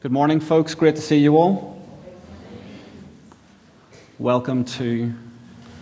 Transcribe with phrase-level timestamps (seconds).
[0.00, 0.74] Good morning, folks.
[0.74, 1.78] Great to see you all.
[4.18, 5.12] Welcome to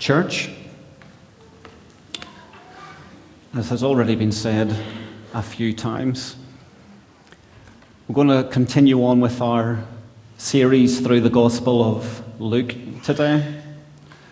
[0.01, 0.51] church.
[3.55, 4.77] As has already been said
[5.35, 6.35] a few times,
[8.09, 9.85] we're going to continue on with our
[10.37, 12.75] series through the Gospel of Luke
[13.05, 13.63] today.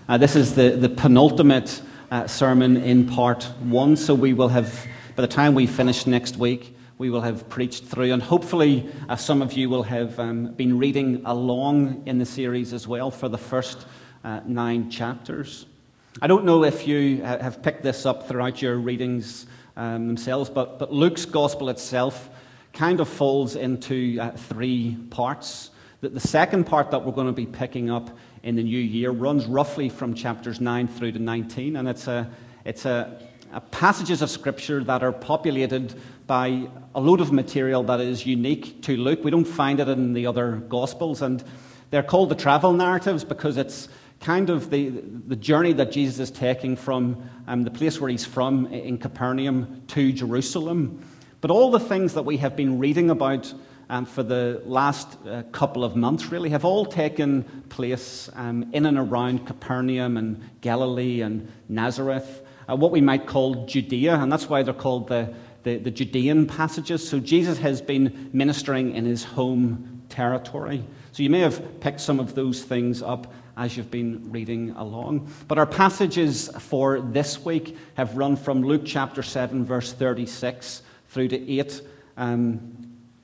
[0.09, 1.81] Uh, this is the, the penultimate
[2.11, 4.85] uh, sermon in part one, so we will have,
[5.15, 8.13] by the time we finish next week, we will have preached through.
[8.13, 12.73] And hopefully, uh, some of you will have um, been reading along in the series
[12.73, 13.87] as well for the first
[14.25, 15.67] uh, nine chapters.
[16.23, 19.47] I don't know if you uh, have picked this up throughout your readings
[19.77, 22.31] um, themselves, but, but Luke's gospel itself
[22.73, 25.71] kind of falls into uh, three parts.
[26.01, 28.11] The, the second part that we're going to be picking up
[28.43, 32.31] in the new year runs roughly from chapters 9 through to 19, and it's a,
[32.65, 33.21] it's a,
[33.53, 35.95] a passages of scripture that are populated
[36.27, 39.23] by a load of material that is unique to Luke.
[39.23, 41.43] We don't find it in the other Gospels, and
[41.91, 43.89] they're called the travel narratives because it's
[44.21, 48.25] kind of the, the journey that Jesus is taking from um, the place where he's
[48.25, 51.05] from in Capernaum to Jerusalem.
[51.41, 53.53] But all the things that we have been reading about
[53.89, 58.87] um, for the last uh, couple of months really have all taken place um, in
[58.87, 64.49] and around Capernaum and Galilee and Nazareth, uh, what we might call Judea, and that's
[64.49, 65.35] why they're called the
[65.67, 67.07] the, the Judean passages.
[67.07, 70.85] So Jesus has been ministering in his home territory.
[71.11, 75.29] So you may have picked some of those things up as you've been reading along.
[75.49, 81.29] But our passages for this week have run from Luke chapter 7, verse 36, through
[81.29, 81.83] to 8,
[82.17, 82.76] um,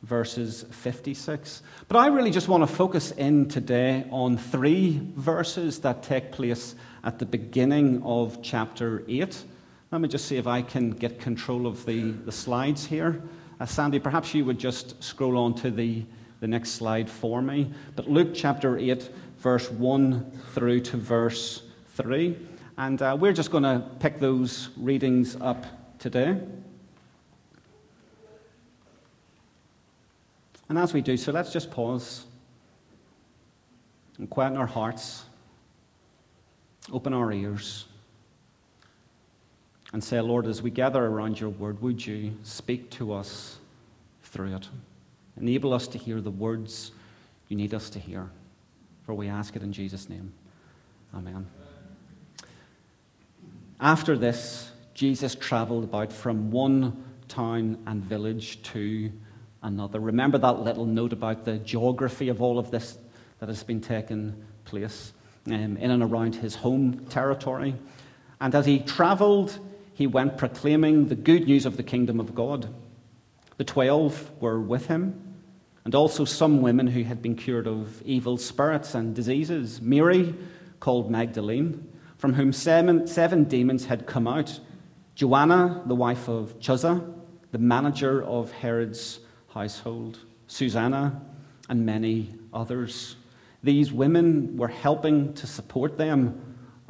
[0.02, 1.62] verses 56.
[1.88, 6.74] But I really just want to focus in today on three verses that take place
[7.04, 9.44] at the beginning of chapter 8.
[9.90, 13.22] Let me just see if I can get control of the, the slides here.
[13.60, 16.04] Uh, Sandy, perhaps you would just scroll on to the,
[16.40, 17.70] the next slide for me.
[17.94, 19.08] But Luke chapter 8,
[19.38, 21.62] verse 1 through to verse
[21.94, 22.36] 3.
[22.78, 25.66] And uh, we're just going to pick those readings up
[25.98, 26.40] today.
[30.72, 32.24] And as we do so, let's just pause
[34.16, 35.26] and quieten our hearts,
[36.90, 37.84] open our ears
[39.92, 43.58] and say, Lord, as we gather around your word, would you speak to us
[44.22, 44.70] through it?
[45.38, 46.92] Enable us to hear the words
[47.50, 48.30] you need us to hear.
[49.02, 50.32] For we ask it in Jesus' name.
[51.14, 51.46] Amen.
[53.78, 59.12] After this, Jesus traveled about from one town and village to
[59.62, 60.00] another.
[60.00, 62.98] Remember that little note about the geography of all of this
[63.38, 65.12] that has been taking place
[65.46, 67.74] um, in and around his home territory.
[68.40, 69.58] And as he traveled,
[69.94, 72.72] he went proclaiming the good news of the kingdom of God.
[73.56, 75.36] The twelve were with him,
[75.84, 79.80] and also some women who had been cured of evil spirits and diseases.
[79.80, 80.34] Mary,
[80.80, 84.58] called Magdalene, from whom seven, seven demons had come out.
[85.14, 87.14] Joanna, the wife of Chuza,
[87.50, 89.20] the manager of Herod's
[89.54, 90.18] household.
[90.46, 91.20] Susanna,
[91.68, 93.16] and many others.
[93.62, 96.38] These women were helping to support them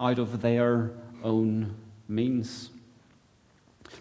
[0.01, 0.91] out of their
[1.23, 1.77] own
[2.09, 2.71] means.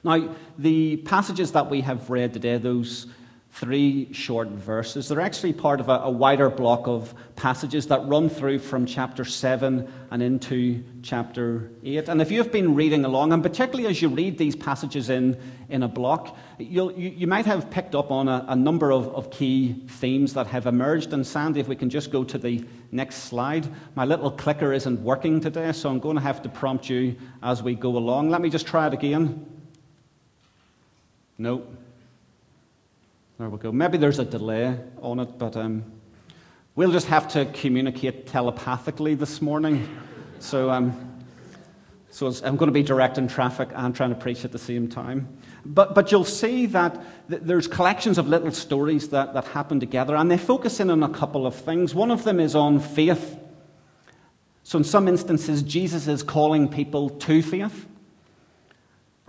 [0.03, 3.05] Now, the passages that we have read today, those
[3.51, 8.29] three short verses, they're actually part of a, a, wider block of passages that run
[8.29, 12.07] through from chapter 7 and into chapter 8.
[12.07, 15.83] And if you've been reading along, and particularly as you read these passages in, in
[15.83, 19.75] a block, you you, might have picked up on a, a number of, of key
[19.87, 21.11] themes that have emerged.
[21.11, 23.67] And Sandy, if we can just go to the next slide.
[23.95, 27.61] My little clicker isn't working today, so I'm going to have to prompt you as
[27.61, 28.29] we go along.
[28.29, 29.45] Let me just try it again.
[31.37, 31.65] No.
[33.41, 33.71] There we go.
[33.71, 35.83] Maybe there's a delay on it, but um,
[36.75, 39.89] we'll just have to communicate telepathically this morning.
[40.37, 41.23] So, um,
[42.11, 45.27] so I'm going to be directing traffic and trying to preach at the same time.
[45.65, 50.29] But, but you'll see that there's collections of little stories that, that happen together, and
[50.29, 51.95] they focus in on a couple of things.
[51.95, 53.39] One of them is on faith.
[54.61, 57.87] So, in some instances, Jesus is calling people to faith.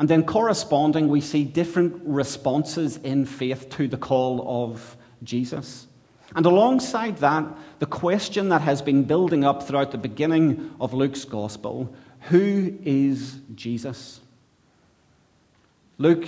[0.03, 5.87] And then corresponding, we see different responses in faith to the call of Jesus.
[6.35, 7.47] And alongside that,
[7.79, 13.39] the question that has been building up throughout the beginning of Luke's gospel who is
[13.55, 14.21] Jesus?
[15.99, 16.27] Luke,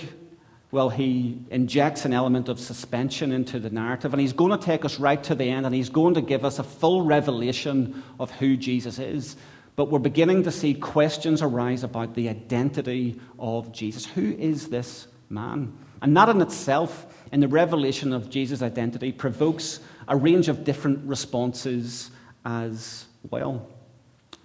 [0.71, 4.85] well, he injects an element of suspension into the narrative, and he's going to take
[4.85, 8.31] us right to the end, and he's going to give us a full revelation of
[8.31, 9.35] who Jesus is.
[9.75, 14.05] But we're beginning to see questions arise about the identity of Jesus.
[14.05, 15.77] Who is this man?
[16.01, 21.05] And that in itself, in the revelation of Jesus' identity, provokes a range of different
[21.05, 22.11] responses
[22.45, 23.67] as well.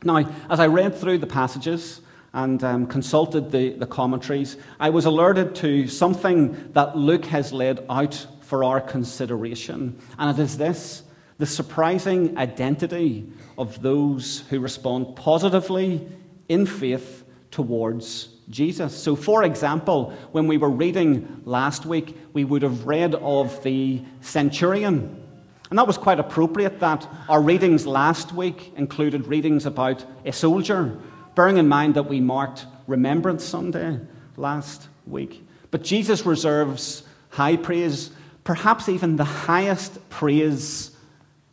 [0.03, 2.01] Now, as I read through the passages
[2.33, 7.81] and um, consulted the, the commentaries, I was alerted to something that Luke has laid
[7.89, 11.03] out for our consideration, and it is this
[11.39, 16.01] the surprising identity of those who respond positively
[16.49, 18.97] in faith towards Jesus.
[18.97, 24.01] So, for example, when we were reading last week, we would have read of the
[24.23, 25.23] centurion.
[25.69, 30.99] And that was quite appropriate that our readings last week included readings about a soldier,
[31.35, 34.01] bearing in mind that we marked Remembrance Sunday
[34.39, 35.47] last week.
[35.71, 38.11] But Jesus reserves high praise,
[38.43, 40.90] perhaps even the highest praise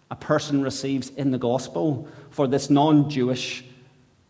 [0.10, 3.64] a person receives in the gospel for this non Jewish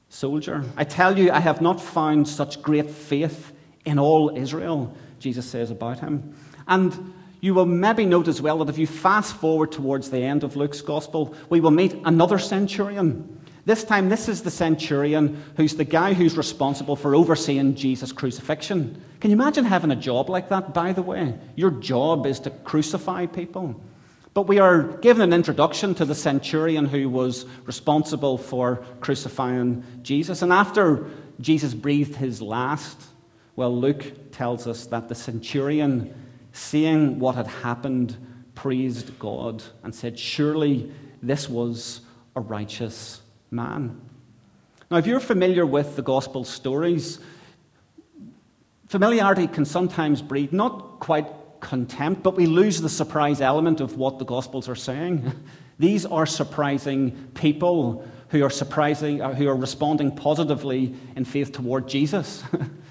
[0.10, 0.64] soldier.
[0.76, 3.52] I tell you, I have not found such great faith
[3.86, 6.36] in all Israel, Jesus says about him.
[6.68, 10.44] And you will maybe note as well that if you fast forward towards the end
[10.44, 13.38] of Luke's gospel, we will meet another centurion.
[13.66, 19.02] This time, this is the centurion who's the guy who's responsible for overseeing Jesus' crucifixion.
[19.20, 21.38] Can you imagine having a job like that, by the way?
[21.56, 23.80] Your job is to crucify people.
[24.38, 30.44] But we are given an introduction to the centurion who was responsible for crucifying Jesus.
[30.44, 31.10] And after
[31.42, 33.02] Jesus breathed his last,
[33.56, 36.14] well, Luke tells us that the centurion,
[36.52, 38.16] seeing what had happened,
[38.54, 40.92] praised God and said, Surely
[41.24, 42.02] this was
[42.36, 44.00] a righteous man.
[44.92, 47.18] Now, if you're familiar with the gospel stories,
[48.88, 51.26] familiarity can sometimes breed not quite
[51.60, 55.32] contempt, but we lose the surprise element of what the Gospels are saying.
[55.80, 61.88] These are surprising people who are surprising, uh, who are responding positively in faith toward
[61.88, 62.44] Jesus.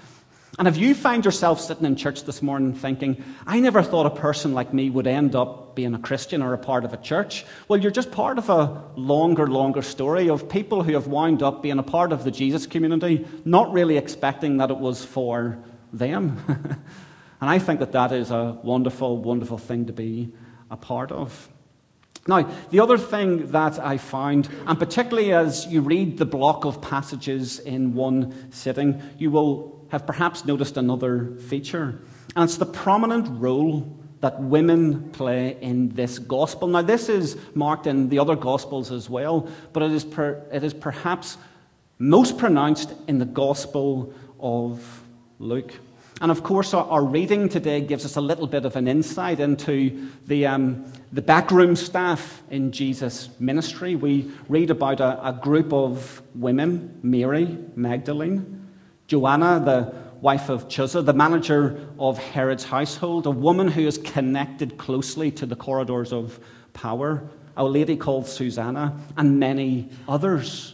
[0.59, 4.21] and if you find yourself sitting in church this morning thinking, I never thought a
[4.21, 7.45] person like me would end up being a Christian or a part of a church,
[7.67, 11.61] well, you're just part of a longer, longer story of people who have wound up
[11.61, 15.59] being a part of the Jesus community, not really expecting that it was for
[15.93, 16.83] them.
[17.39, 20.31] And I think that that is a wonderful, wonderful thing to be
[20.71, 21.49] a part of.
[22.27, 26.81] Now, the other thing that I found, and particularly as you read the block of
[26.81, 32.01] passages in one sitting, you will have perhaps noticed another feature.
[32.35, 36.67] And it's the prominent role that women play in this gospel.
[36.67, 40.63] Now, this is marked in the other gospels as well, but it is, per, it
[40.63, 41.37] is perhaps
[41.99, 45.03] most pronounced in the gospel of
[45.39, 45.73] Luke.
[46.19, 49.39] And of course, our, our, reading today gives us a little bit of an insight
[49.39, 53.95] into the, um, the backroom staff in Jesus' ministry.
[53.95, 58.67] We read about a, a group of women Mary Magdalene,
[59.05, 64.79] Joanna, the wife of Chuza, the manager of Herod's household, a woman who is connected
[64.79, 66.39] closely to the corridors of
[66.73, 70.73] power, a lady called Susanna, and many others.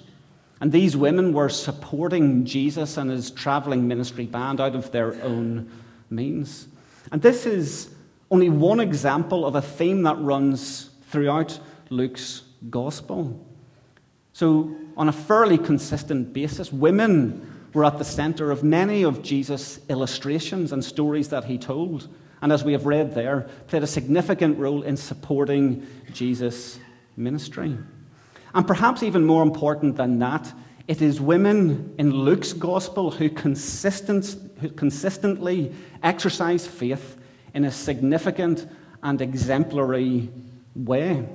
[0.63, 5.69] And these women were supporting Jesus and his traveling ministry band out of their own
[6.09, 6.69] means.
[7.11, 7.93] And this is
[8.31, 13.45] only one example of a theme that runs throughout Luke's gospel.
[14.31, 19.81] So, on a fairly consistent basis, women were at the center of many of Jesus'
[19.89, 22.07] illustrations and stories that he told.
[22.41, 26.79] And as we have read there, played a significant role in supporting Jesus'
[27.17, 27.77] ministry.
[28.53, 30.53] And perhaps even more important than that,
[30.87, 37.17] it is women in Luke's gospel who, consistent, who consistently exercise faith
[37.53, 38.67] in a significant
[39.01, 40.29] and exemplary
[40.75, 41.27] way.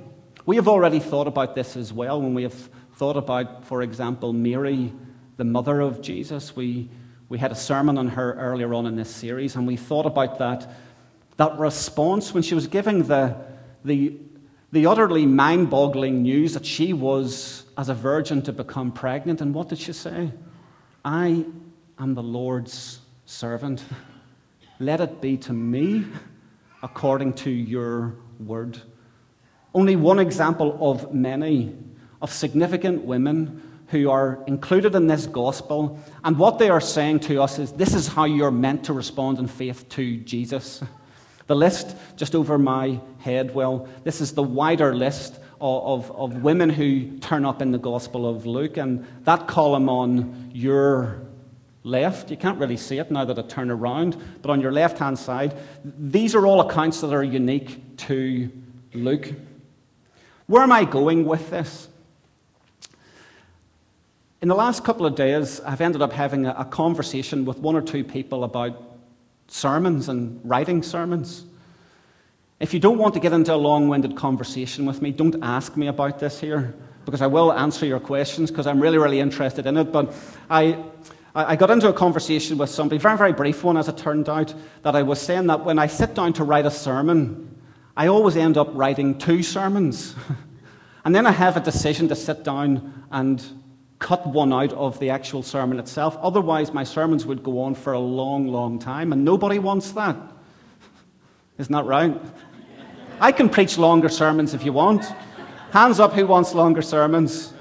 [0.46, 4.32] We have already thought about this as well when we have thought about, for example,
[4.32, 4.92] Mary,
[5.36, 6.54] the mother of Jesus.
[6.54, 6.90] We,
[7.28, 10.38] we had a sermon on her earlier on in this series, and we thought about
[10.38, 10.70] that,
[11.36, 13.36] that response when she was giving the,
[13.84, 14.18] the
[14.72, 19.40] the utterly mind boggling news that she was, as a virgin, to become pregnant.
[19.40, 20.30] And what did she say?
[21.04, 21.46] I
[21.98, 23.82] am the Lord's servant.
[24.78, 26.04] Let it be to me
[26.82, 28.78] according to your word.
[29.74, 31.74] Only one example of many
[32.20, 35.98] of significant women who are included in this gospel.
[36.24, 39.38] And what they are saying to us is this is how you're meant to respond
[39.38, 40.82] in faith to Jesus.
[41.48, 46.42] The list just over my head, well, this is the wider list of, of, of,
[46.42, 51.22] women who turn up in the Gospel of Luke, and that column on your
[51.82, 54.98] left, you can't really see it now that I turn around, but on your left
[54.98, 58.50] hand side, these are all accounts that are unique to
[58.92, 59.32] Luke.
[60.46, 61.88] Where am I going with this?
[64.40, 67.74] In the last couple of days, I've ended up having a, a conversation with one
[67.74, 68.87] or two people about
[69.48, 71.44] sermons and writing sermons.
[72.60, 75.76] If you don't want to get into a long winded conversation with me, don't ask
[75.76, 76.74] me about this here,
[77.04, 79.92] because I will answer your questions, because I'm really, really interested in it.
[79.92, 80.12] But
[80.50, 80.82] I,
[81.34, 84.52] I got into a conversation with somebody, very, very brief one as it turned out,
[84.82, 87.54] that I was saying that when I sit down to write a sermon,
[87.96, 90.14] I always end up writing two sermons.
[91.04, 93.44] and then I have a decision to sit down and
[93.98, 96.16] cut one out of the actual sermon itself.
[96.20, 100.16] Otherwise, my sermons would go on for a long, long time, and nobody wants that.
[101.58, 102.16] Isn't that right?
[103.20, 105.04] I can preach longer sermons if you want.
[105.72, 107.52] Hands up who wants longer sermons.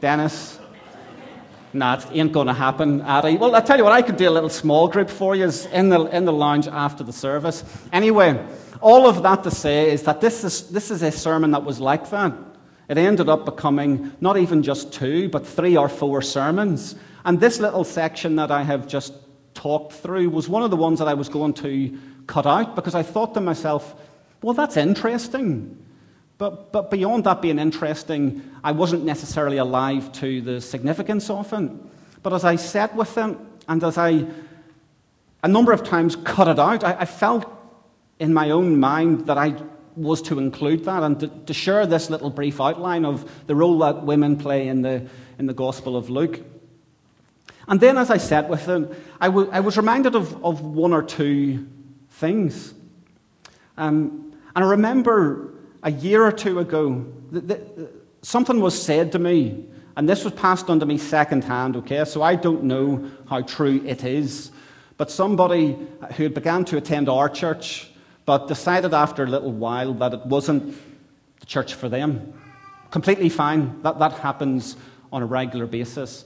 [0.00, 0.58] Dennis.
[1.72, 3.36] Nah, it ain't going to happen, Addy.
[3.36, 5.88] Well, I'll tell you what, I could do a little small group for you in
[5.88, 7.64] the, in the lounge after the service.
[7.92, 8.42] Anyway,
[8.80, 11.80] all of that to say is that this is, this is a sermon that was
[11.80, 12.32] like that.
[12.88, 16.94] It ended up becoming not even just two, but three or four sermons.
[17.24, 19.12] And this little section that I have just
[19.54, 22.94] talked through was one of the ones that I was going to cut out because
[22.94, 23.94] I thought to myself,
[24.42, 25.82] well, that's interesting.
[26.38, 31.70] But, but beyond that being interesting, I wasn't necessarily alive to the significance of it.
[32.22, 33.38] But as I sat with them
[33.68, 34.26] and as I
[35.42, 37.46] a number of times cut it out, I, I felt
[38.18, 39.54] in my own mind that I
[39.96, 43.78] was to include that and to, to, share this little brief outline of the role
[43.78, 45.06] that women play in the,
[45.38, 46.40] in the Gospel of Luke.
[47.66, 50.92] And then, as I sat with them, I, w- I was reminded of, of one
[50.92, 51.66] or two
[52.10, 52.74] things.
[53.76, 57.90] Um, and I remember a year or two ago, that,
[58.22, 62.04] something was said to me, and this was passed on to me secondhand, okay?
[62.04, 64.50] So I don't know how true it is.
[64.96, 65.76] But somebody
[66.16, 67.90] who had began to attend our church,
[68.26, 70.76] but decided after a little while that it wasn't
[71.40, 72.34] the church for them.
[72.90, 73.80] Completely fine.
[73.82, 74.76] That, that happens
[75.12, 76.24] on a regular basis.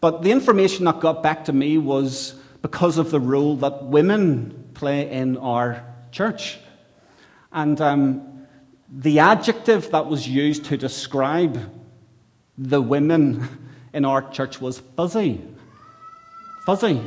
[0.00, 4.70] But the information that got back to me was because of the role that women
[4.74, 6.58] play in our church.
[7.52, 8.46] And um,
[8.88, 11.70] the adjective that was used to describe
[12.56, 13.46] the women
[13.92, 15.40] in our church was fuzzy.
[16.66, 17.00] Fuzzy.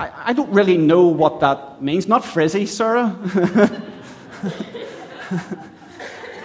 [0.00, 2.08] I, I don't really know what that means.
[2.08, 3.10] Not frizzy, Sarah.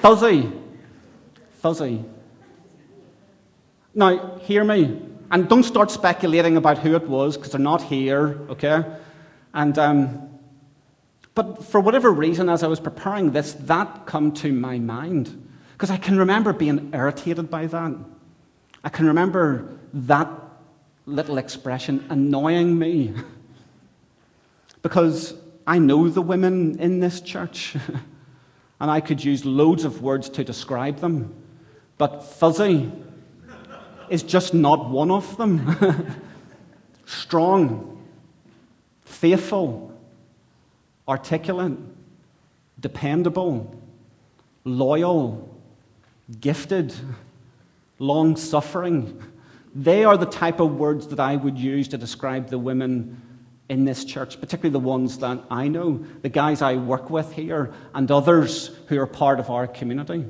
[0.02, 0.52] Fuzzy.
[1.62, 2.04] Fuzzy.
[3.94, 5.02] Now, hear me.
[5.32, 8.84] And don't start speculating about who it was, because they're not here, okay?
[9.54, 10.30] And, um,
[11.34, 15.48] but for whatever reason, as I was preparing this, that come to my mind.
[15.72, 17.96] Because I can remember being irritated by that.
[18.84, 20.30] I can remember that
[21.06, 23.14] little expression annoying me.
[24.86, 25.34] because
[25.66, 27.76] I know the women in this church,
[28.80, 31.34] and I could use loads of words to describe them,
[31.98, 32.92] but fuzzy
[34.12, 35.76] is just not one of them.
[37.08, 38.00] Strong,
[39.02, 39.92] faithful,
[41.08, 41.80] articulate,
[42.80, 43.76] dependable,
[44.66, 45.50] loyal,
[46.40, 46.94] gifted,
[47.98, 49.20] long suffering.
[49.74, 53.25] They are the type of words that I would use to describe the women
[53.68, 57.74] in this church, particularly the ones that I know, the guys I work with here,
[57.94, 60.26] and others who are part of our community.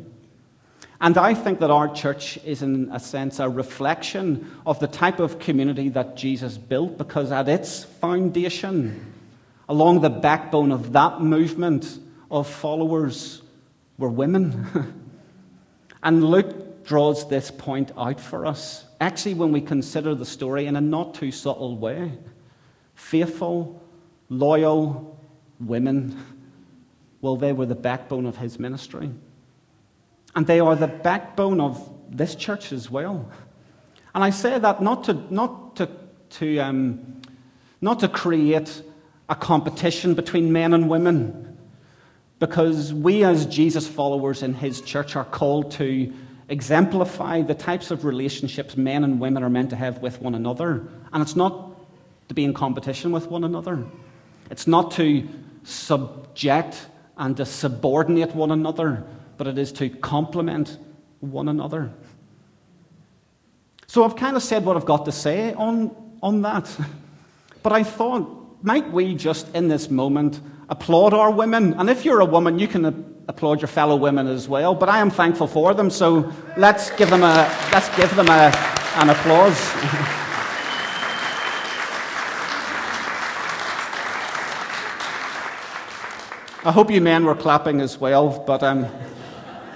[1.02, 5.20] And I think that our church is, in a sense, a reflection of the type
[5.20, 9.14] of community that Jesus built, because at its foundation,
[9.68, 12.00] along the backbone of that movement
[12.32, 13.42] of followers,
[13.98, 14.66] were women.
[16.04, 20.78] and Luke draws this point out for us, actually, when we consider the story in
[20.78, 22.14] a not too subtle way
[22.96, 23.82] faithful,
[24.30, 25.20] loyal
[25.60, 26.18] women.
[27.22, 29.12] Well, they were the backbone of his ministry.
[30.36, 33.30] And they are the backbone of this church as well.
[34.14, 35.90] And I say that not to, not to,
[36.32, 37.22] to, um,
[37.82, 38.82] not to create
[39.28, 41.58] a competition between men and women,
[42.40, 46.14] because we, as Jesus followers in his church, are called to
[46.48, 50.88] exemplify the types of relationships men and women are meant to have with one another.
[51.12, 51.65] And it's not
[52.28, 53.86] to be in competition with one another.
[54.50, 55.28] It's not to
[55.64, 59.06] subject and to subordinate one another,
[59.38, 60.78] but it is to complement
[61.20, 61.92] one another.
[63.88, 66.76] So I've kind of said what I've got to say on, on that.
[67.64, 70.40] But I thought, might we just in this moment
[70.70, 71.74] applaud our women?
[71.74, 72.86] And if you're a woman, you can
[73.28, 74.76] applaud your fellow women as well.
[74.76, 78.54] But I am thankful for them, so let's give them, a, let's give them a,
[78.98, 79.58] an applause.
[86.66, 88.88] I hope you men were clapping as well, but um,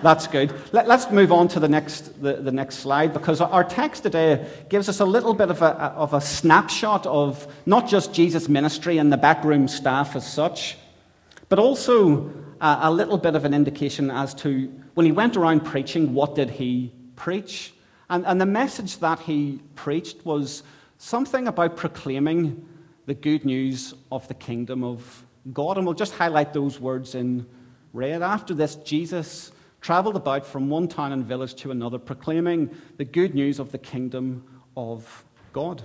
[0.01, 0.53] That's good.
[0.71, 4.47] Let, us move on to the next, the, the, next slide because our text today
[4.69, 8.97] gives us a little bit of a, of a snapshot of not just Jesus' ministry
[8.97, 10.77] and the backroom staff as such,
[11.49, 12.31] but also
[12.61, 16.33] a, a little bit of an indication as to when he went around preaching, what
[16.33, 17.73] did he preach?
[18.09, 20.63] And, and the message that he preached was
[20.97, 22.65] something about proclaiming
[23.05, 25.77] the good news of the kingdom of God.
[25.77, 27.45] And we'll just highlight those words in
[27.93, 28.21] red.
[28.21, 33.33] After this, Jesus traveled about from one town and village to another, proclaiming the good
[33.33, 34.43] news of the kingdom
[34.75, 35.83] of God.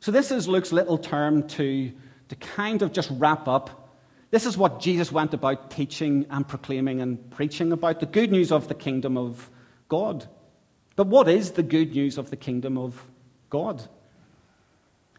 [0.00, 1.92] So, this is Luke's little term to,
[2.28, 3.90] to kind of just wrap up.
[4.30, 8.52] This is what Jesus went about teaching and proclaiming and preaching about the good news
[8.52, 9.50] of the kingdom of
[9.88, 10.26] God.
[10.96, 13.06] But what is the good news of the kingdom of
[13.50, 13.82] God?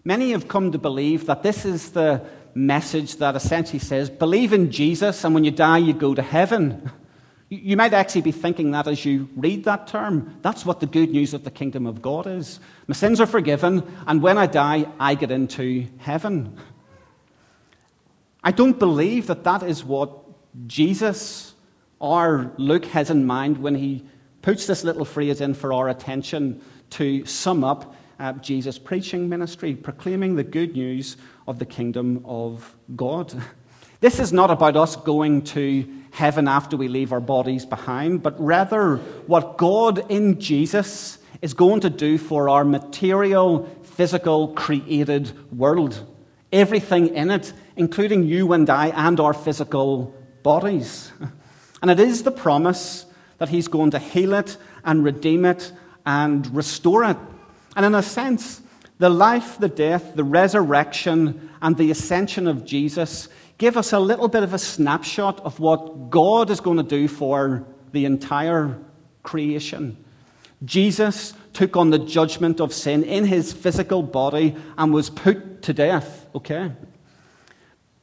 [0.08, 2.22] Many have come to believe that this is the
[2.56, 6.90] message that essentially says, believe in Jesus, and when you die, you go to heaven.
[7.50, 10.38] You might actually be thinking that as you read that term.
[10.42, 12.60] That's what the good news of the kingdom of God is.
[12.88, 16.58] My sins are forgiven, and when I die, I get into heaven.
[18.44, 20.12] I don't believe that that is what
[20.68, 21.54] Jesus
[22.00, 24.04] or Luke has in mind when he
[24.42, 29.76] puts this little phrase in for our attention to sum up uh, Jesus' preaching ministry,
[29.76, 33.34] proclaiming the good news of the kingdom of God.
[34.00, 38.40] This is not about us going to heaven after we leave our bodies behind, but
[38.40, 46.06] rather what God in Jesus is going to do for our material, physical, created world.
[46.52, 51.12] Everything in it, including you and I and our physical bodies.
[51.80, 53.06] And it is the promise
[53.38, 55.72] that He's going to heal it and redeem it
[56.08, 57.18] and restore it.
[57.78, 58.60] And in a sense,
[58.98, 63.30] the life, the death, the resurrection, and the ascension of Jesus
[63.60, 67.08] give us a little bit of a snapshot of what God is going to do
[67.08, 68.80] for the entire
[69.22, 70.04] creation.
[70.66, 75.72] Jesus took on the judgment of sin in his physical body and was put to
[75.72, 76.72] death, okay?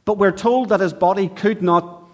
[0.04, 2.04] But we're told that his body could not,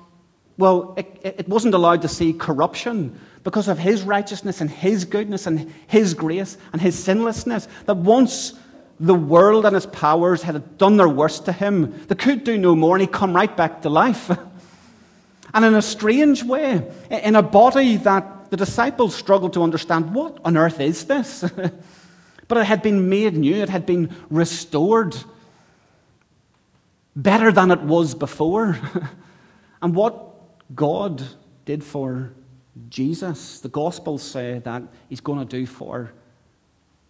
[0.57, 5.47] well, it, it wasn't allowed to see corruption because of his righteousness and his goodness
[5.47, 7.69] and his grace and his sinlessness.
[7.87, 8.55] That once
[8.99, 12.77] the world and its powers had done their worst to him, they could do no
[12.77, 14.31] more, and he'd come right back to life.
[15.55, 20.39] and in a strange way, in a body that the disciples struggled to understand what
[20.45, 21.45] on earth is this?
[22.49, 25.17] but it had been made new, it had been restored
[27.17, 28.79] better than it was before.
[29.83, 31.23] and what God
[31.65, 32.33] did for
[32.89, 36.13] Jesus, the Gospels say that He's going to do for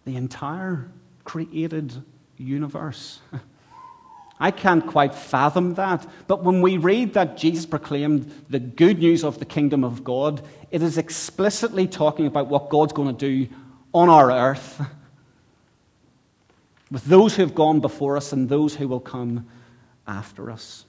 [0.05, 0.89] the entire
[1.23, 1.93] created
[2.37, 3.19] universe.
[4.39, 6.07] I can't quite fathom that.
[6.27, 10.41] But when we read that Jesus proclaimed the good news of the kingdom of God,
[10.71, 13.53] it is explicitly talking about what God's going to do
[13.93, 14.81] on our earth
[16.91, 19.45] with those who have gone before us and those who will come
[20.07, 20.85] after us.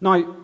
[0.00, 0.36] Now,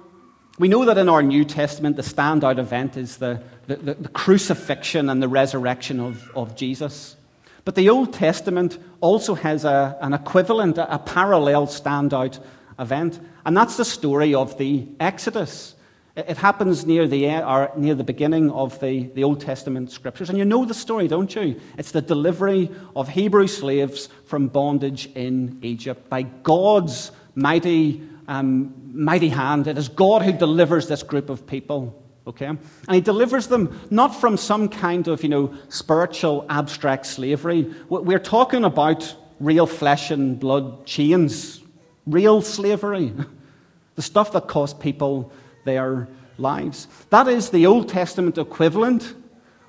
[0.61, 4.09] we know that in our New Testament, the standout event is the, the, the, the
[4.11, 7.17] crucifixion and the resurrection of, of Jesus.
[7.65, 12.45] But the Old Testament also has a, an equivalent, a, a parallel standout
[12.79, 15.75] event, and that's the story of the Exodus.
[16.15, 20.37] It, happens near the, or near the beginning of the, the Old Testament scriptures, and
[20.37, 21.59] you know the story, don't you?
[21.79, 29.29] It's the delivery of Hebrew slaves from bondage in Egypt by God's mighty, um, mighty
[29.29, 29.67] hand.
[29.67, 32.01] It is God who delivers this group of people.
[32.27, 32.47] Okay?
[32.47, 37.75] And he delivers them not from some kind of, you know, spiritual abstract slavery.
[37.89, 41.61] We're talking about real flesh and blood chains,
[42.07, 43.13] real slavery,
[43.97, 45.33] the stuff that cost people
[45.65, 46.87] their lives.
[47.11, 49.13] That is the Old Testament equivalent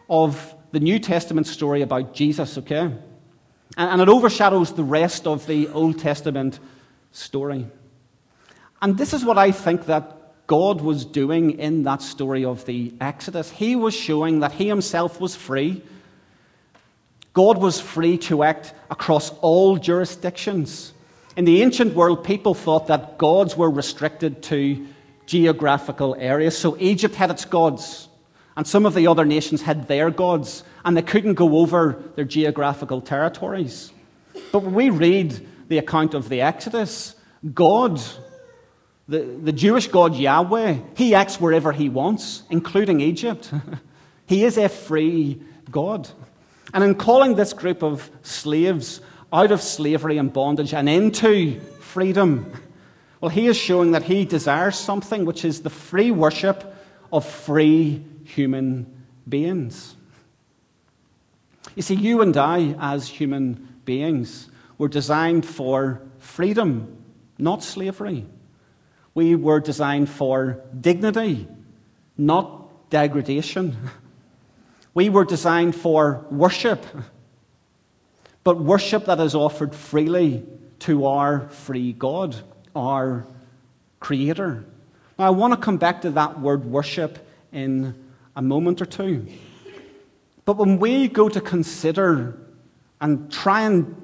[0.08, 2.94] of the New Testament story about Jesus, okay?
[3.76, 6.60] And, it overshadows the rest of the Old Testament
[7.12, 7.66] story.
[8.82, 10.18] And this is what I think that
[10.48, 13.50] God was doing in that story of the Exodus.
[13.52, 15.84] He was showing that He Himself was free.
[17.34, 20.94] God was free to act across all jurisdictions.
[21.38, 24.86] In the ancient world, people thought that gods were restricted to
[25.26, 26.58] geographical areas.
[26.58, 28.10] So Egypt had its gods,
[28.58, 32.26] and some of the other nations had their gods, and they couldn't go over their
[32.26, 33.94] geographical territories.
[34.52, 37.16] But when we read the account of the Exodus,
[37.54, 38.02] God
[39.12, 43.52] the, the Jewish God Yahweh, he acts wherever he wants, including Egypt.
[44.26, 46.10] he is a free God.
[46.74, 49.02] And in calling this group of slaves
[49.34, 52.54] out of slavery and bondage and into freedom,
[53.20, 56.74] well, he is showing that he desires something which is the free worship
[57.12, 59.94] of free human beings.
[61.76, 67.04] You see, you and I, as human beings, were designed for freedom,
[67.38, 68.26] not slavery.
[69.14, 71.48] We were designed for dignity,
[72.18, 73.78] not degradation.
[74.94, 76.86] We were designed for worship,
[78.44, 80.46] but worship that is offered freely
[80.80, 82.36] to our free God,
[82.76, 83.26] our
[84.02, 84.66] Creator.
[85.18, 87.96] Now, I want to come back to that word worship in
[88.36, 89.28] a moment or two.
[90.44, 92.38] But when we go to consider
[93.00, 94.01] and try and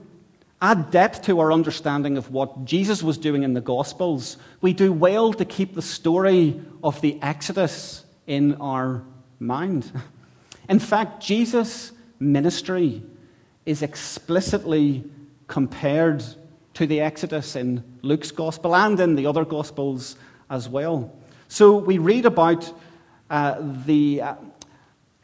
[0.61, 4.91] add depth to our understanding of what Jesus was doing in the Gospels, we do
[4.91, 9.03] well to keep the story of the Exodus in our
[9.39, 9.91] mind.
[10.69, 13.03] In fact, Jesus' ministry
[13.65, 15.03] is explicitly
[15.47, 16.23] compared
[16.73, 20.15] to the Exodus in Luke's Gospel and in the other Gospels
[20.49, 21.13] as well.
[21.47, 22.71] So we read about
[23.29, 24.35] uh, the, uh,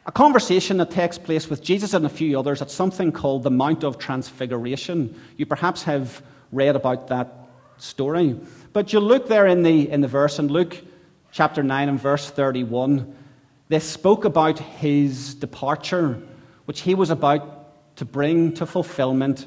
[0.06, 3.50] a conversation that takes place with Jesus and a few others at something called the
[3.50, 5.18] Mount of Transfiguration.
[5.36, 8.38] You perhaps have read about that story.
[8.72, 10.76] But you look there in the, in the verse, in Luke
[11.32, 13.14] chapter 9 and verse 31,
[13.68, 16.20] they spoke about his departure,
[16.66, 19.46] which he was about to bring to fulfillment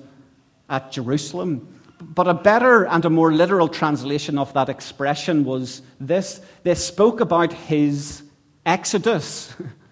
[0.69, 1.67] at Jerusalem.
[2.01, 7.21] But a better and a more literal translation of that expression was this they spoke
[7.21, 8.23] about his
[8.65, 9.55] exodus,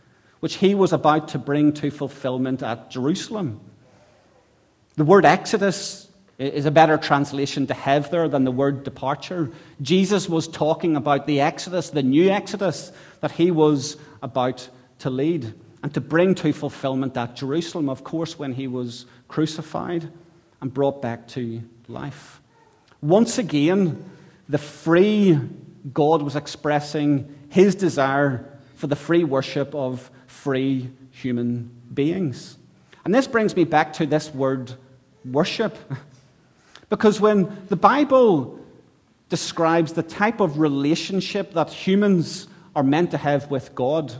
[0.45, 3.59] which he was about to bring to fulfillment at Jerusalem.
[4.93, 9.49] The word exodus is a better translation to have there than the word departure.
[9.81, 15.51] Jesus was talking about the exodus, the new exodus that he was about to lead
[15.81, 20.11] and to bring to fulfillment at Jerusalem, of course, when he was crucified
[20.61, 22.39] and brought back to life.
[23.01, 24.07] Once again,
[24.47, 25.39] the free
[25.91, 30.11] God was expressing his desire for the free worship of
[30.45, 32.59] free human beings.
[33.03, 34.71] And this brings me back to this word
[35.25, 35.75] worship.
[36.87, 38.59] Because when the Bible
[39.27, 44.13] describes the type of relationship that humans are meant to have with God,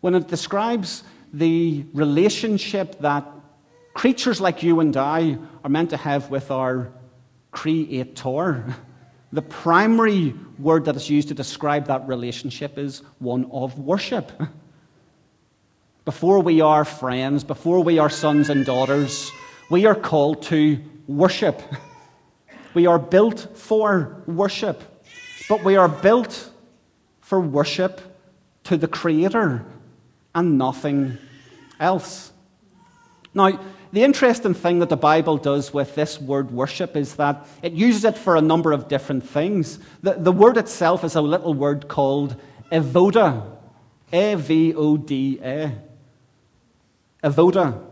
[0.00, 3.26] when it describes the relationship that
[3.94, 6.92] creatures like you and I are meant to have with our
[7.50, 8.76] Creator,
[9.32, 14.30] the primary word that is used to describe that relationship is one of worship.
[16.08, 19.30] Before we are friends, before we are sons and daughters,
[19.68, 21.60] we are called to worship.
[22.72, 24.82] We are built for worship,
[25.50, 26.50] but we are built
[27.20, 28.00] for worship
[28.64, 29.66] to the Creator
[30.34, 31.18] and nothing
[31.78, 32.32] else.
[33.34, 33.60] Now,
[33.92, 38.06] the interesting thing that the Bible does with this word worship is that it uses
[38.06, 39.78] it for a number of different things.
[40.02, 42.34] The, the word itself is a little word called
[42.72, 43.44] avoda,
[44.10, 45.87] A V O D A.
[47.22, 47.84] Avoda.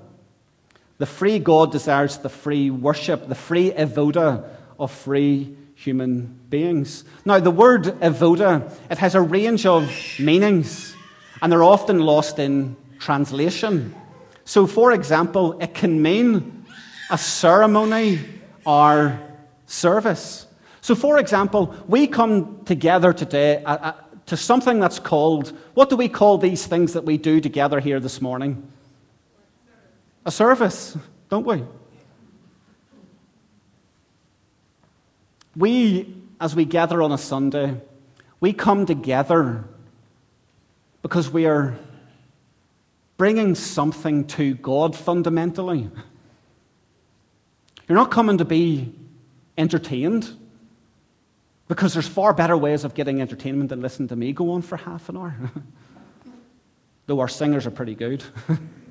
[0.99, 4.45] The free God desires the free worship, the free avoda
[4.79, 7.05] of free human beings.
[7.25, 10.97] Now, the word avoda, it has a range of meanings,
[11.43, 13.95] and they're often lost in translation.
[14.47, 16.65] So, for example, it can mean
[17.11, 18.21] a ceremony
[18.65, 19.21] or
[19.67, 20.47] service.
[20.81, 23.93] So, for example, we come together today uh, uh,
[24.27, 28.01] to something that's called, what do we call these things that we do together here
[28.01, 28.67] this morning?
[30.27, 31.63] A service, don't we?
[35.55, 37.81] We, as we gather on a Sunday,
[38.41, 39.65] we come together
[41.01, 41.79] because we are
[43.17, 45.89] bringing something to God fundamentally.
[47.89, 48.93] You're not coming to be
[49.57, 50.29] entertained
[51.69, 54.77] because there's far better ways of getting entertainment than listening to me go on for
[54.77, 55.37] half an hour.
[57.07, 58.25] Though our singers are pretty good.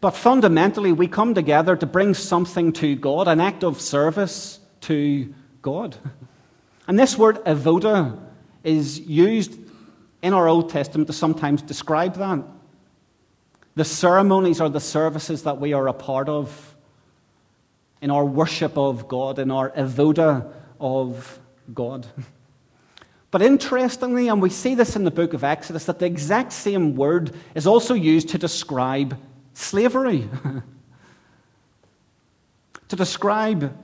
[0.00, 5.32] but fundamentally, we come together to bring something to God, an act of service to
[5.62, 5.96] God.
[6.88, 8.16] And this word avoda
[8.62, 9.58] is used
[10.22, 12.44] in our Old Testament to sometimes describe that.
[13.74, 16.76] The ceremonies or the services that we are a part of
[18.00, 21.40] in our worship of God, in our avoda of
[21.74, 22.06] God.
[23.32, 26.94] But interestingly, and we see this in the book of Exodus, that the exact same
[26.94, 29.18] word is also used to describe
[29.56, 30.28] slavery.
[32.88, 33.76] to describe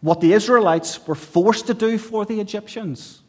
[0.00, 3.22] what the Israelites were forced to do for the Egyptians.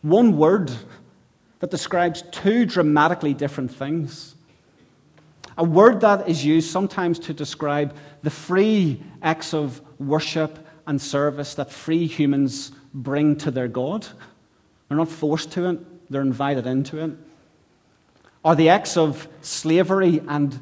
[0.00, 0.70] One word
[1.60, 4.34] that describes two dramatically different things.
[5.56, 11.54] A word that is used sometimes to describe the free acts of worship and service
[11.54, 14.06] that free humans bring to their God.
[14.88, 17.12] They're not forced to it, they're invited into it.
[18.44, 20.60] Are the acts of slavery and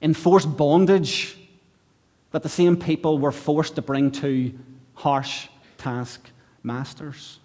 [0.00, 1.36] enforced bondage
[2.30, 4.58] that the same people were forced to bring to
[4.94, 6.30] harsh task
[6.62, 7.40] masters?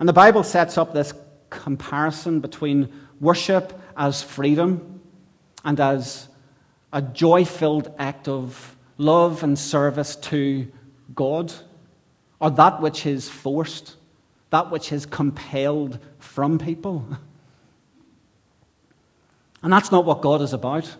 [0.00, 1.14] And the Bible sets up this
[1.48, 5.00] comparison between worship as freedom
[5.64, 6.28] and as
[6.92, 10.66] a joy filled act of love and service to
[11.14, 11.52] God,
[12.40, 13.96] or that which is forced,
[14.50, 17.06] that which is compelled from people.
[19.62, 20.96] And that's not what God is about.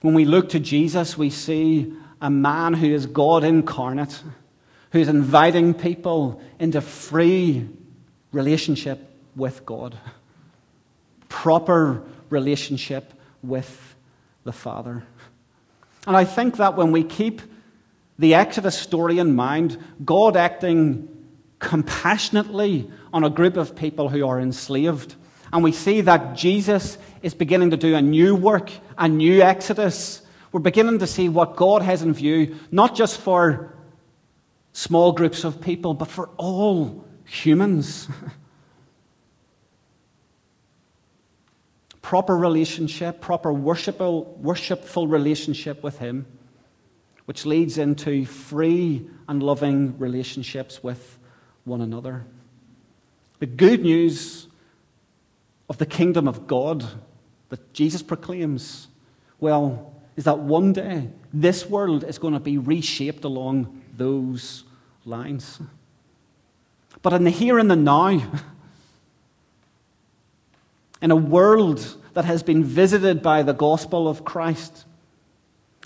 [0.00, 4.22] When we look to Jesus, we see a man who is God incarnate,
[4.90, 7.68] who is inviting people into free
[8.32, 8.98] relationship
[9.36, 9.96] with God,
[11.28, 13.94] proper relationship with
[14.44, 15.04] the Father.
[16.06, 17.40] And I think that when we keep
[18.18, 21.08] the Exodus story in mind, God acting
[21.58, 25.14] compassionately on a group of people who are enslaved,
[25.54, 30.20] and we see that Jesus is beginning to do a new work, a new Exodus.
[30.50, 33.72] We're beginning to see what God has in view, not just for
[34.72, 38.08] small groups of people, but for all humans.
[42.02, 46.26] proper relationship, proper worshipful, worshipful relationship with Him,
[47.26, 51.16] which leads into free and loving relationships with
[51.62, 52.26] one another.
[53.38, 54.48] The good news
[55.68, 56.84] of the kingdom of God
[57.48, 58.88] that Jesus proclaims,
[59.40, 64.64] well, is that one day this world is going to be reshaped along those
[65.04, 65.60] lines.
[67.02, 68.22] But in the here and the now,
[71.02, 74.84] in a world that has been visited by the gospel of Christ,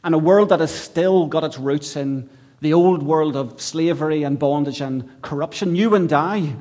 [0.04, 2.28] and a world that has still got its roots in
[2.60, 6.54] the old world of slavery and bondage and corruption, you and I,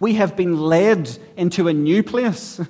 [0.00, 2.60] we have been led into a new place.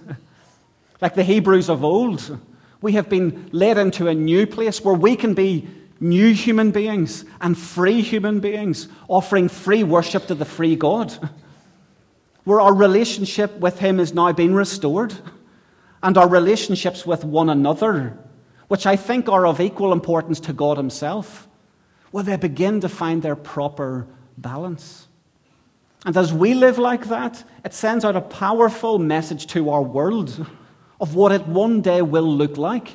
[1.01, 2.39] like the Hebrews of old,
[2.83, 5.69] we have been led into a new place where we can be
[6.01, 11.31] new human beings and free human beings, offering free worship to the free God.
[12.45, 15.15] Where our relationship with Him is now being restored
[16.03, 18.19] and our relationships with one another,
[18.69, 21.47] which I think are of equal importance to God Himself,
[22.13, 24.07] will they begin to find their proper
[24.39, 25.07] balance.
[26.07, 30.47] And as we live like that, it sends out a powerful message to our world
[31.01, 32.95] of what it one day will look like.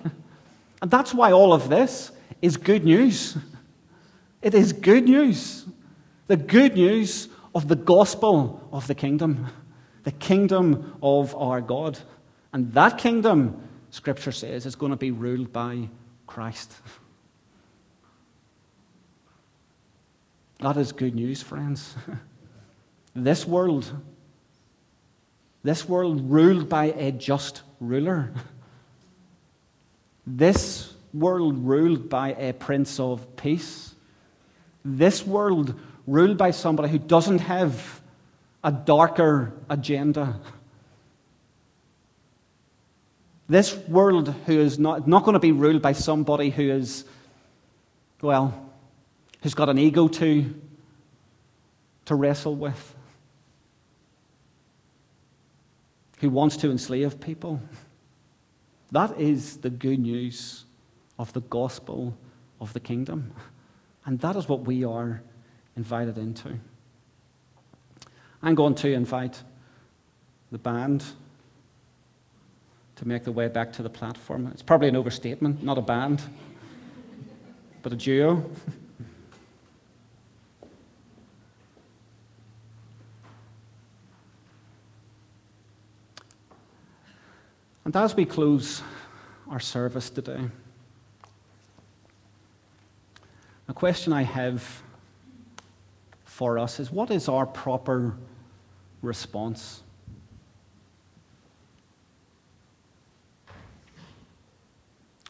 [0.82, 3.38] And that's why all of this is good news.
[4.42, 5.66] It is good news.
[6.28, 9.48] The good news of the gospel of the kingdom,
[10.04, 11.98] the kingdom of our God.
[12.52, 15.90] And that kingdom, Scripture says, is going to be ruled by
[16.28, 16.74] Christ.
[20.60, 21.96] That is good news, friends.
[23.16, 23.92] this world,
[25.64, 28.32] this world ruled by a just ruler.
[30.28, 33.96] This world ruled by a prince of peace.
[34.84, 38.02] This world ruled by somebody who doesn't have
[38.64, 40.40] a darker agenda.
[43.48, 47.06] This world who is not, not going to be ruled by somebody who is,
[48.22, 48.72] well,
[49.44, 50.54] who's got an ego to,
[52.06, 52.95] to wrestle with,
[56.20, 57.62] who wants to enslave people.
[58.92, 60.66] That is the good news
[61.20, 62.16] of the gospel
[62.62, 63.34] of the kingdom.
[64.06, 65.22] And that is what we are
[65.76, 66.58] invited into.
[68.42, 69.42] I'm going to invite
[70.52, 71.04] the band
[72.96, 74.48] to make their way back to the platform.
[74.48, 76.22] It's probably an overstatement, not a band,
[77.82, 78.50] but a duo.
[87.86, 88.82] and as we close
[89.50, 90.42] our service today,
[93.68, 94.82] a question I have
[96.26, 98.18] for us is what is our proper
[99.02, 99.84] response?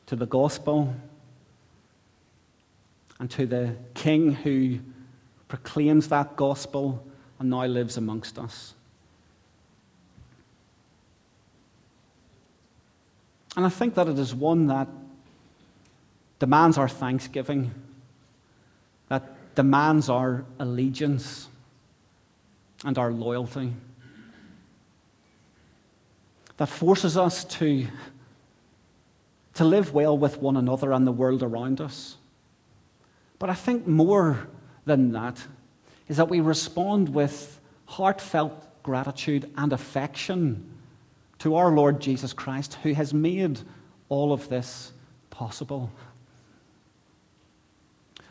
[0.08, 0.94] to the gospel
[3.20, 4.80] and to the King who
[5.48, 7.04] proclaims that gospel
[7.40, 8.76] and now lives amongst us.
[13.56, 14.88] And I think that it is one that
[16.40, 17.72] demands our thanksgiving,
[19.08, 21.48] that demands our allegiance
[22.84, 23.74] and our loyalty,
[26.58, 27.88] that forces us to
[29.56, 32.18] to live well with one another and the world around us.
[33.40, 34.48] But I think more
[34.86, 35.42] than that
[36.08, 40.75] is that we respond with heartfelt gratitude and affection
[41.40, 43.60] to our Lord Jesus Christ, who has made
[44.10, 44.92] all of this
[45.30, 45.92] possible.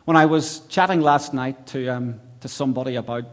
[0.04, 3.24] When I was chatting last night to, um, to somebody about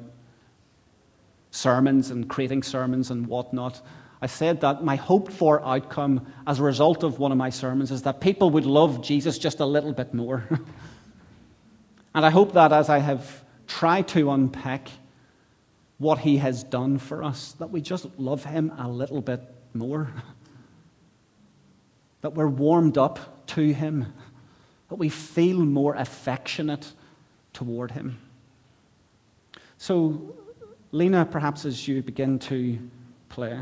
[1.51, 3.81] sermons and creating sermons and whatnot,
[4.21, 7.91] I said that my hoped for outcome as a result of one of my sermons
[7.91, 10.47] is that people would love Jesus just a little bit more.
[12.15, 14.89] and I hope that as I have tried to unpack
[15.97, 19.41] what he has done for us, that we just love him a little bit
[19.73, 20.12] more.
[22.21, 24.13] that we're warmed up to him
[24.89, 26.93] that we feel more affectionate
[27.53, 28.19] toward him.
[29.77, 30.36] So,
[30.91, 32.77] Lena, perhaps as you begin to
[33.29, 33.60] play,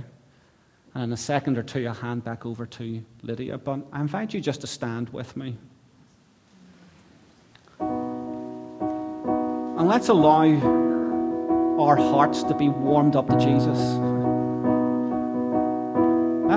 [0.95, 4.33] and in a second or two, I'll hand back over to Lydia, but I invite
[4.33, 5.55] you just to stand with me.
[7.79, 10.43] And let's allow
[11.79, 14.08] our hearts to be warmed up to Jesus.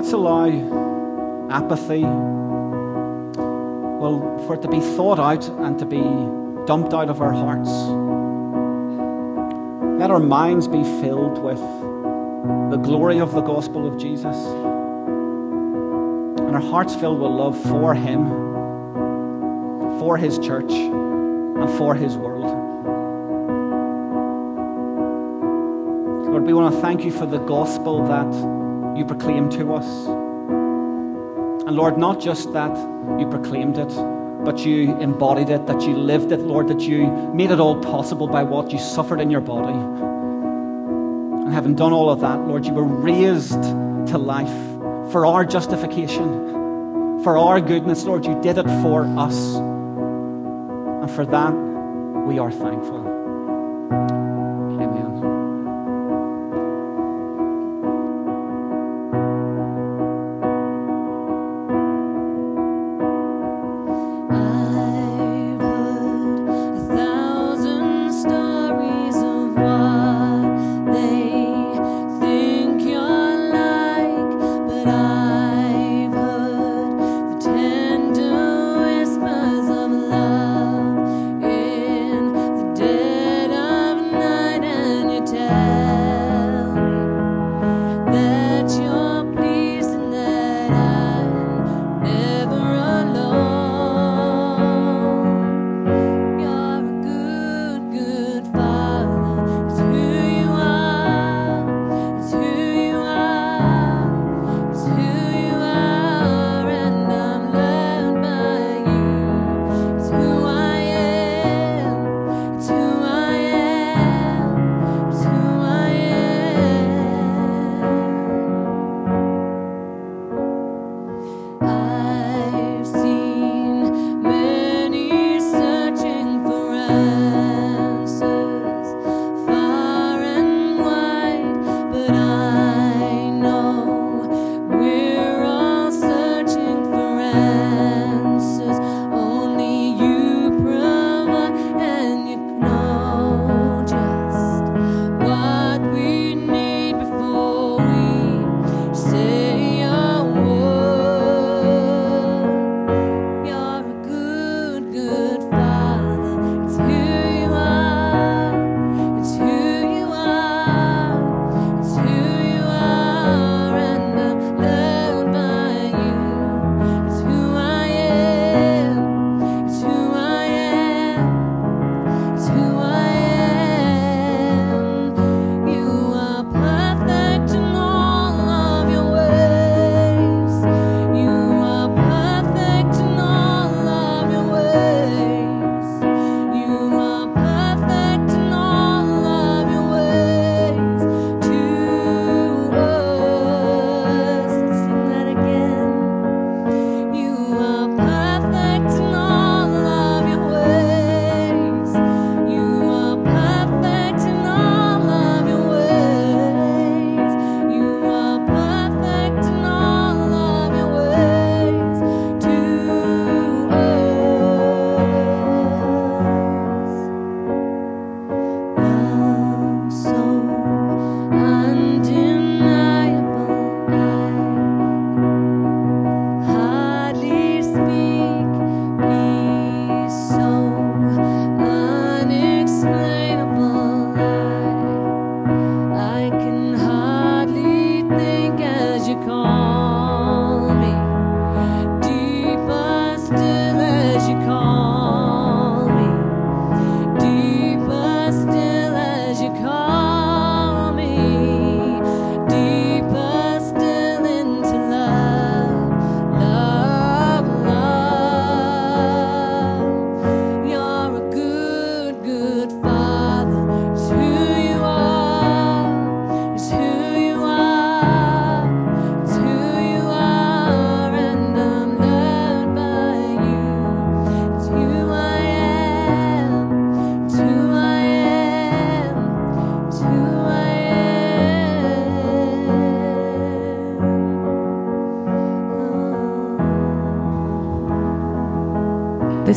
[0.03, 0.47] Let's allow
[1.49, 2.01] apathy
[4.01, 6.01] well, for it to be thought out and to be
[6.65, 7.69] dumped out of our hearts.
[9.97, 11.61] Let our minds be filled with
[12.69, 14.35] the glory of the gospel of Jesus
[16.35, 18.27] and our hearts filled with love for Him,
[19.99, 22.51] for His church, and for His world.
[26.27, 28.62] Lord, we want to thank you for the gospel that
[28.95, 30.07] you proclaim to us.
[31.65, 32.75] And Lord, not just that
[33.19, 33.89] you proclaimed it,
[34.43, 38.27] but you embodied it, that you lived it, Lord, that you made it all possible
[38.27, 39.73] by what you suffered in your body.
[39.73, 44.51] And having done all of that, Lord, you were raised to life
[45.11, 48.25] for our justification, for our goodness, Lord.
[48.25, 49.55] You did it for us.
[49.55, 51.53] And for that,
[52.27, 53.12] we are thankful.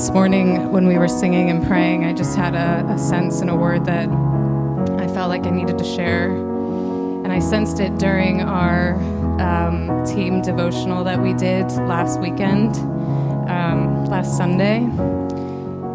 [0.07, 3.51] This morning, when we were singing and praying, I just had a, a sense and
[3.51, 6.31] a word that I felt like I needed to share.
[6.31, 8.95] And I sensed it during our
[9.41, 12.77] um, team devotional that we did last weekend,
[13.51, 14.77] um, last Sunday.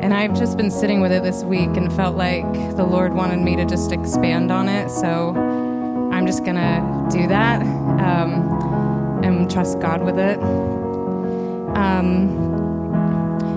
[0.01, 3.39] And I've just been sitting with it this week and felt like the Lord wanted
[3.39, 4.89] me to just expand on it.
[4.89, 5.29] So
[6.11, 10.37] I'm just going to do that um, and trust God with it.
[11.77, 12.60] Um,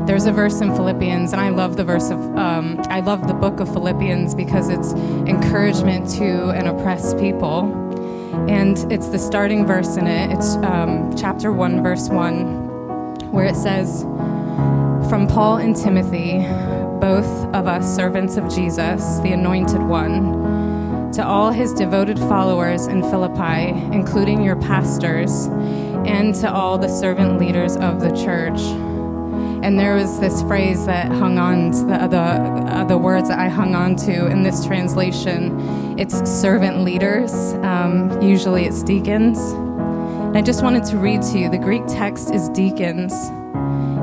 [0.06, 3.32] there's a verse in Philippians, and I love the verse of, um, I love the
[3.32, 7.80] book of Philippians because it's encouragement to an oppressed people.
[8.48, 10.30] And it's the starting verse in it.
[10.30, 14.02] It's um, chapter 1, verse 1, where it says,
[15.08, 16.40] From Paul and Timothy,
[17.00, 23.02] both of us servants of Jesus, the anointed one, to all his devoted followers in
[23.02, 25.46] Philippi, including your pastors,
[26.06, 28.60] and to all the servant leaders of the church.
[29.64, 33.38] And there was this phrase that hung on to the, the, uh, the words that
[33.38, 35.98] I hung on to in this translation.
[35.98, 37.32] It's servant leaders,
[37.64, 39.38] um, usually it's deacons.
[39.38, 43.14] And I just wanted to read to you the Greek text is deacons.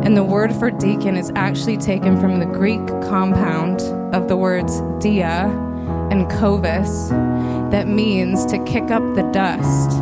[0.03, 3.81] And the word for deacon is actually taken from the Greek compound
[4.15, 5.45] of the words dia
[6.09, 7.11] and kovis,
[7.69, 9.99] that means to kick up the dust,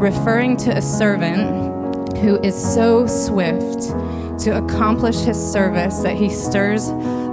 [0.00, 3.92] referring to a servant who is so swift
[4.40, 6.88] to accomplish his service that he stirs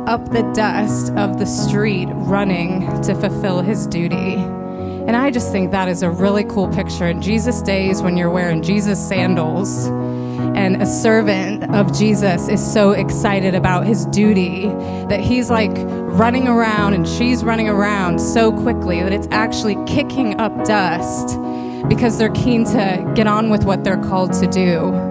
[0.07, 4.35] up the dust of the street running to fulfill his duty.
[4.35, 7.07] And I just think that is a really cool picture.
[7.07, 9.89] In Jesus' days, when you're wearing Jesus sandals,
[10.55, 14.67] and a servant of Jesus is so excited about his duty
[15.07, 20.39] that he's like running around and she's running around so quickly that it's actually kicking
[20.39, 21.39] up dust
[21.87, 25.10] because they're keen to get on with what they're called to do.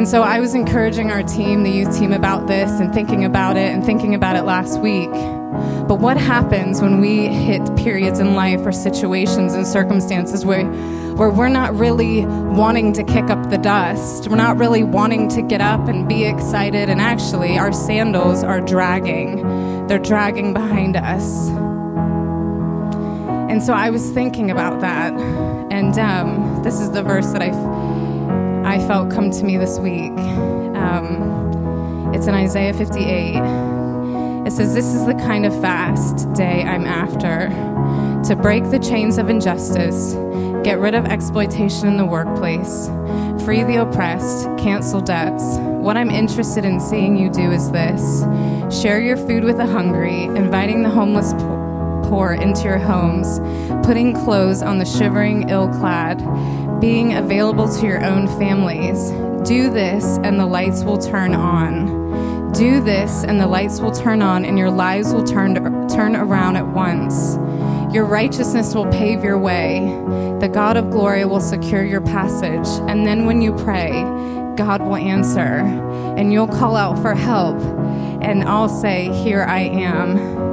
[0.00, 3.58] And so I was encouraging our team, the youth team, about this and thinking about
[3.58, 5.10] it and thinking about it last week.
[5.10, 10.64] But what happens when we hit periods in life or situations and circumstances where,
[11.16, 14.26] where we're not really wanting to kick up the dust?
[14.26, 18.62] We're not really wanting to get up and be excited, and actually, our sandals are
[18.62, 19.86] dragging.
[19.86, 21.50] They're dragging behind us.
[23.50, 25.12] And so I was thinking about that.
[25.70, 27.50] And um, this is the verse that I
[28.70, 30.12] I felt come to me this week.
[30.76, 33.34] Um, it's in Isaiah 58.
[34.46, 37.48] It says, This is the kind of fast day I'm after
[38.28, 40.12] to break the chains of injustice,
[40.62, 42.86] get rid of exploitation in the workplace,
[43.44, 45.42] free the oppressed, cancel debts.
[45.58, 48.20] What I'm interested in seeing you do is this
[48.80, 51.59] share your food with the hungry, inviting the homeless poor
[52.10, 53.38] into your homes,
[53.86, 56.18] putting clothes on the shivering, ill clad
[56.80, 59.10] being available to your own families.
[59.48, 62.52] Do this, and the lights will turn on.
[62.52, 65.54] Do this, and the lights will turn on, and your lives will turn,
[65.88, 67.36] turn around at once.
[67.94, 69.80] Your righteousness will pave your way.
[70.40, 72.68] The God of glory will secure your passage.
[72.88, 73.90] And then when you pray,
[74.56, 75.58] God will answer.
[76.16, 77.60] And you'll call out for help.
[78.22, 80.49] And I'll say, Here I am.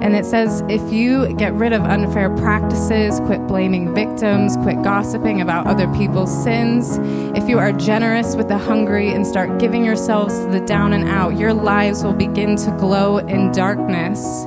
[0.00, 5.40] And it says if you get rid of unfair practices, quit blaming victims, quit gossiping
[5.40, 6.98] about other people's sins,
[7.36, 11.08] if you are generous with the hungry and start giving yourselves to the down and
[11.08, 14.44] out, your lives will begin to glow in darkness,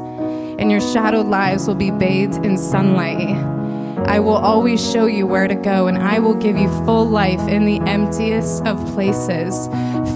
[0.59, 3.58] and your shadowed lives will be bathed in sunlight.
[4.07, 7.39] I will always show you where to go, and I will give you full life
[7.47, 9.67] in the emptiest of places,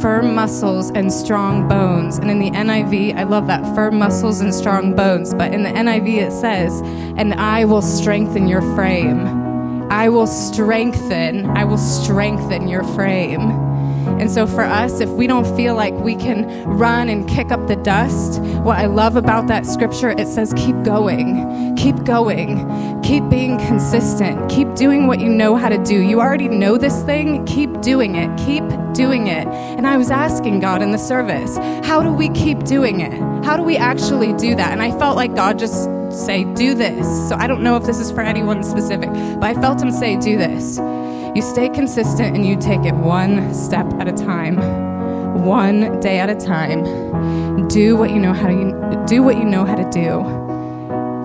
[0.01, 2.17] firm muscles and strong bones.
[2.17, 5.69] And in the NIV, I love that firm muscles and strong bones, but in the
[5.69, 6.81] NIV it says,
[7.17, 9.43] and I will strengthen your frame.
[9.91, 13.72] I will strengthen, I will strengthen your frame.
[14.19, 17.67] And so, for us, if we don't feel like we can run and kick up
[17.67, 23.27] the dust, what I love about that scripture, it says, keep going, keep going, keep
[23.29, 25.99] being consistent, keep doing what you know how to do.
[25.99, 29.47] You already know this thing, keep doing it, keep doing it.
[29.47, 33.13] And I was asking God in the service, how do we keep doing it?
[33.43, 34.71] How do we actually do that?
[34.71, 37.05] And I felt like God just say, do this.
[37.27, 40.15] So I don't know if this is for anyone specific, but I felt Him say,
[40.17, 40.79] do this.
[41.35, 44.55] You stay consistent and you take it one step at a time,
[45.43, 47.67] one day at a time.
[47.69, 50.21] Do what you know how to do what you know how to do.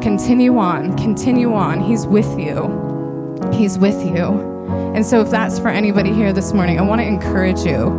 [0.03, 1.83] Continue on, continue on.
[1.83, 3.51] He's with you.
[3.53, 4.25] He's with you.
[4.95, 7.91] And so if that's for anybody here this morning, I want to encourage you.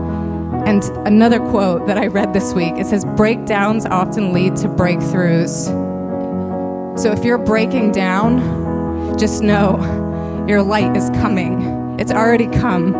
[0.66, 5.68] And another quote that I read this week, it says breakdowns often lead to breakthroughs.
[6.98, 9.78] So if you're breaking down, just know
[10.48, 11.79] your light is coming.
[12.00, 12.94] It's already come,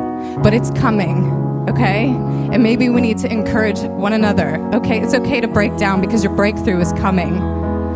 [0.44, 1.50] but it's coming.
[1.70, 2.08] okay?
[2.52, 5.00] And maybe we need to encourage one another, okay?
[5.00, 7.38] It's okay to break down because your breakthrough is coming.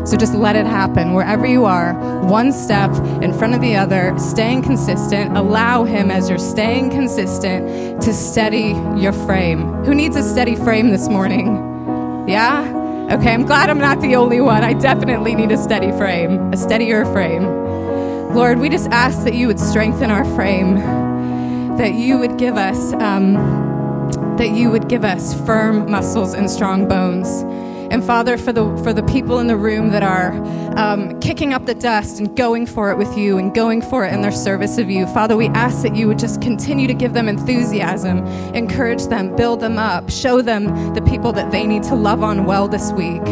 [0.05, 1.93] So just let it happen wherever you are,
[2.25, 2.91] one step
[3.21, 5.37] in front of the other, staying consistent.
[5.37, 9.83] Allow Him as you're staying consistent to steady your frame.
[9.85, 11.55] Who needs a steady frame this morning?
[12.27, 12.81] Yeah?
[13.11, 14.63] Okay, I'm glad I'm not the only one.
[14.63, 17.62] I definitely need a steady frame, a steadier frame.
[18.33, 20.79] Lord, we just ask that you would strengthen our frame,
[21.77, 23.35] that you would give us, um,
[24.37, 27.43] that you would give us firm muscles and strong bones.
[27.93, 30.33] And Father, for the, for the people in the room that are
[30.79, 34.11] um, kicking up the dust and going for it with you and going for it
[34.11, 37.13] in their service of you, Father, we ask that you would just continue to give
[37.13, 38.25] them enthusiasm,
[38.55, 42.45] encourage them, build them up, show them the people that they need to love on
[42.45, 43.23] well this week.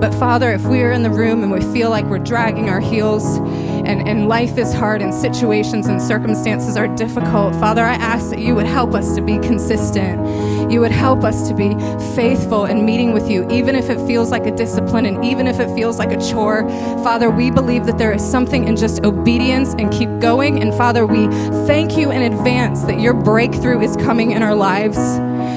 [0.00, 2.80] But Father, if we are in the room and we feel like we're dragging our
[2.80, 3.38] heels
[3.84, 8.38] and, and life is hard and situations and circumstances are difficult, Father, I ask that
[8.38, 10.70] you would help us to be consistent.
[10.70, 11.74] You would help us to be
[12.14, 15.60] faithful in meeting with you, even if it feels like a discipline and even if
[15.60, 16.68] it feels like a chore.
[17.02, 20.62] Father, we believe that there is something in just obedience and keep going.
[20.62, 21.26] And Father, we
[21.66, 24.98] thank you in advance that your breakthrough is coming in our lives.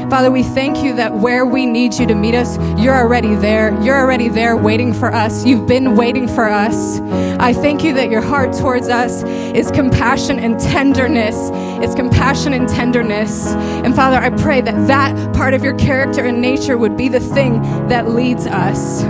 [0.10, 3.80] Father, we thank you that where we need you to meet us, you're already there.
[3.82, 5.46] You're already there waiting for us.
[5.46, 7.00] You've been waiting for us.
[7.40, 11.36] I thank you that your heart towards us is compassion and tenderness.
[11.84, 13.48] It's compassion and tenderness.
[13.48, 17.20] And Father, I pray that that part of your character and nature would be the
[17.20, 19.04] thing that leads us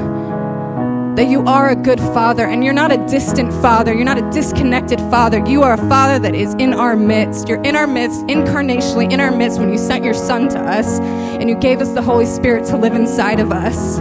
[1.15, 3.93] that you are a good father and you're not a distant father.
[3.93, 5.39] You're not a disconnected father.
[5.47, 7.47] You are a father that is in our midst.
[7.47, 10.99] You're in our midst, incarnationally in our midst when you sent your son to us
[10.99, 13.97] and you gave us the Holy Spirit to live inside of us.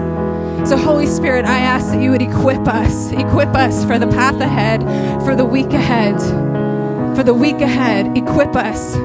[0.68, 4.40] So, Holy Spirit, I ask that you would equip us, equip us for the path
[4.40, 4.82] ahead,
[5.24, 6.18] for the week ahead,
[7.16, 8.16] for the week ahead.
[8.16, 8.96] Equip us.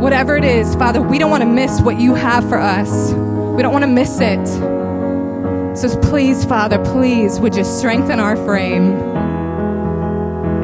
[0.00, 3.12] Whatever it is, Father, we don't want to miss what you have for us.
[3.12, 4.79] We don't want to miss it.
[5.74, 8.92] So please, Father, please, would you strengthen our frame?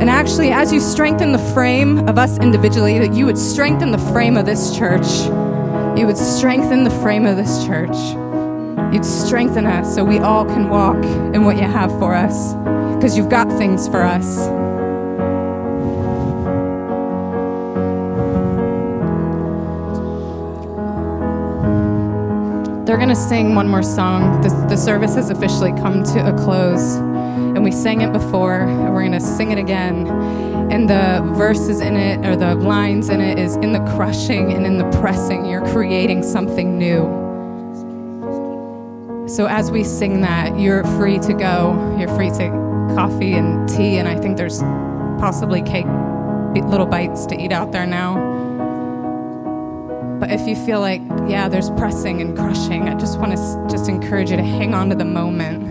[0.00, 3.98] And actually, as you strengthen the frame of us individually, that you would strengthen the
[4.12, 5.06] frame of this church.
[5.98, 7.96] You would strengthen the frame of this church.
[8.92, 11.02] You'd strengthen us so we all can walk
[11.34, 12.52] in what you have for us,
[12.96, 14.65] because you've got things for us.
[23.06, 24.40] Going to sing one more song.
[24.40, 26.96] The, the service has officially come to a close.
[26.96, 30.08] And we sang it before, and we're going to sing it again.
[30.72, 34.66] And the verses in it, or the lines in it, is in the crushing and
[34.66, 37.04] in the pressing, you're creating something new.
[39.28, 41.96] So as we sing that, you're free to go.
[42.00, 42.48] You're free to
[42.96, 44.62] coffee and tea, and I think there's
[45.20, 45.86] possibly cake,
[46.56, 48.35] little bites to eat out there now.
[50.18, 53.88] But if you feel like, yeah, there's pressing and crushing, I just want to just
[53.88, 55.62] encourage you to hang on to the moment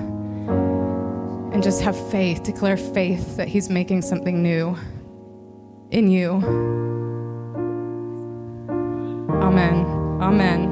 [1.54, 4.78] and just have faith, declare faith that He's making something new
[5.90, 6.34] in you.
[9.42, 9.86] Amen.
[10.22, 10.65] Amen.